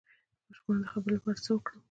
[0.03, 0.03] د
[0.47, 1.79] ماشوم د خبرو لپاره باید څه وکړم؟